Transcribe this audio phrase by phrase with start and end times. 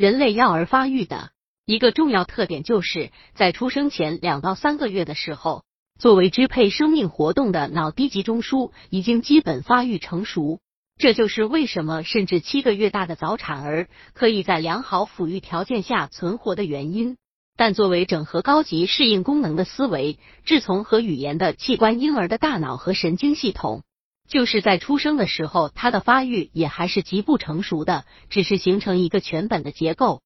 [0.00, 1.28] 人类幼儿发育的
[1.66, 5.62] 一个重要特点，就是在出生前两到三个月的时候，
[5.98, 10.58] 作为支配生命活动的脑低级中枢已经基本发育成熟。
[10.96, 17.18] 这就是为什么甚至七个月大的早产儿可以在良好抚育条件下存活的原因。
[17.58, 23.82] 但作为整合高级适应功能的思维、智从和语言的器官，婴儿的大脑和神经系统，
[24.30, 30.22] 就是在出生的时候，它的发育也还是极不成熟的，只是形成一个全本的结构。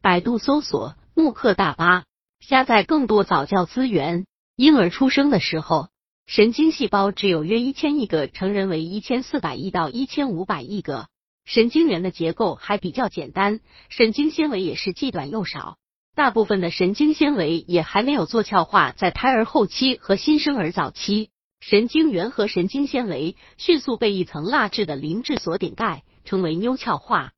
[0.00, 2.04] 百度搜索慕课大巴，
[2.40, 4.24] 下载更多早教资源。
[4.56, 5.88] 婴儿出生的时候，
[6.26, 11.06] 神经细胞只有约一千亿个，成人为一千四百亿到一千五百亿个。
[11.44, 15.76] 神经元的结构还比较简单，神经纤维也是既短又少。
[16.14, 21.28] 大部分的神经纤维也还没有做鞘化，在胎儿后期和新生儿早期，
[21.66, 27.32] 神经元和神经纤维迅速被一层蜡质的磷质所顶盖，称为妞鞘化，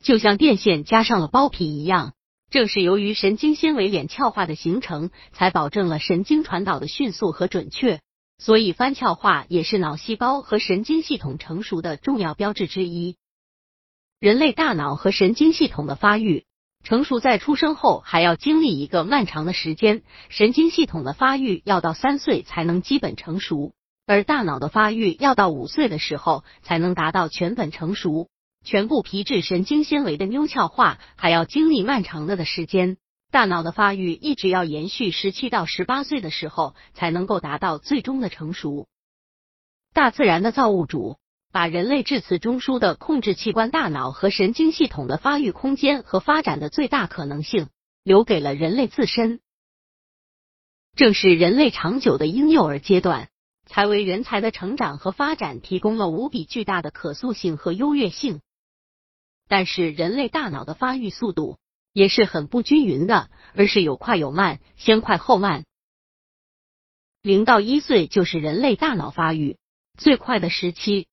[0.00, 2.12] 就像电线加上了包皮一样。
[2.50, 8.00] 正是由于神经纤维脸鞘化的形成，才保证了神经传导的迅速和准确。
[8.38, 13.16] 所以，翻鞘化也是脑细胞和神经系统成熟的重要标志之一。
[14.20, 16.44] 人类大脑和神经系统的发育。
[16.86, 23.72] 成熟在出生后还要经历一个漫长的时间，神经系统的发育要到三岁才能基本成熟，
[24.06, 28.28] 而大脑的发育要到五岁的时候才能达到全本成熟。
[28.64, 32.98] 全部皮质神经纤维的妞鞘化还要经历漫长的的时间，
[33.32, 38.86] 大脑的发育一直要延续十七到十八岁的时候才能够达到最终的成熟。
[39.92, 41.16] 大自然的造物主。
[41.56, 47.70] 把人类致此中枢的控制器官大脑和神经系统的发育空间和发展的最大可能性
[48.02, 49.40] 留给了人类自身。
[50.96, 53.30] 正是人类长久的婴幼儿阶段，
[53.64, 58.42] 才为人才的成长和发展提供了无比巨大的可塑性和优越性。
[59.48, 61.56] 但是，人类大脑的发育速度
[61.94, 65.64] 也是很不均匀的，而是有快有慢，先快后慢。
[67.22, 69.56] 零到一岁就是人类大脑发育
[69.96, 71.08] 最快的时期。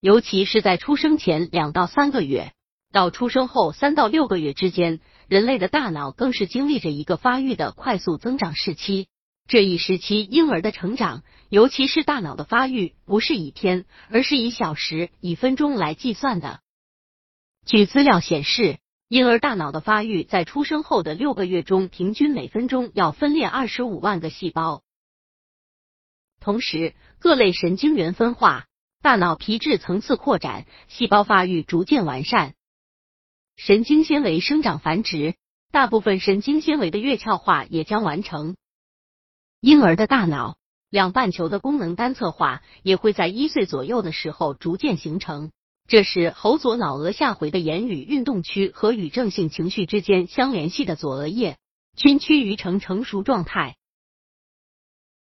[0.00, 2.52] 尤其是在出生前两到三个月，
[2.92, 9.08] 到出生后三到六个月之间，人类的大脑更是经历着一个发育的快速增长时期。
[9.48, 16.60] 这一时期，婴儿的成长，尤其是大脑的发育，不是以天，而是以小时、以分钟来计算的。
[17.66, 18.78] 据资料显示，
[19.08, 24.84] 婴儿大脑的发育在出生后的六个月中，平均每分钟要分裂二十五万个细胞。
[26.40, 28.66] 同时，各类神经元分化。
[29.00, 32.54] 大脑皮质层次扩展，细胞发育逐渐完善，
[33.56, 35.36] 神经纤维生长繁殖，
[35.70, 38.56] 大部分神经纤维的月鞘化也将完成。
[39.60, 40.56] 婴儿的大脑
[40.90, 45.52] 两半球的功能单侧化也会在一岁左右的时候逐渐形成。
[45.86, 51.56] 这是猴左脑额下回的言语运动区和语正性情绪之间相联系的左额叶
[51.96, 53.77] 均趋于成成熟状态。